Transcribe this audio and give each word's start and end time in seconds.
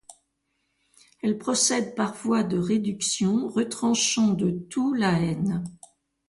Elle 1.21 1.37
procède 1.37 1.93
par 1.93 2.15
voie 2.17 2.41
de 2.41 2.57
réduction, 2.57 3.47
retranchant 3.49 4.29
de 4.29 4.49
tout 4.49 4.95
la 4.95 5.11
haine. 5.21 5.63